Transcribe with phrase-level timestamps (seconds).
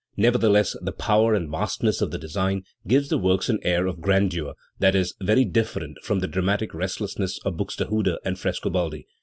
[0.17, 4.55] Nevertheless the power and vastness of the design give the works an air of grandeur
[4.79, 9.05] that is very different from the dramatic rest lessness of Buxtehude and Frescobaldi.